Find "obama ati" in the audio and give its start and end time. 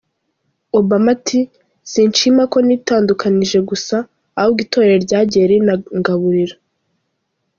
0.79-1.39